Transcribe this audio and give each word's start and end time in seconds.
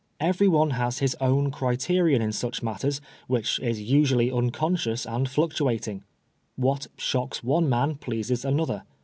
Everyone 0.19 0.71
has 0.71 0.97
his 0.97 1.15
own 1.21 1.51
criterion 1.51 2.23
in 2.23 2.31
snch 2.31 2.63
matters, 2.63 3.01
which 3.27 3.59
is 3.59 3.79
usually 3.79 4.31
unconscious 4.31 5.05
and 5.05 5.29
fluctuating. 5.29 6.03
What 6.55 6.87
shocks 6.97 7.43
one 7.43 7.69
man 7.69 7.97
pleases 7.97 8.43
another. 8.43 8.81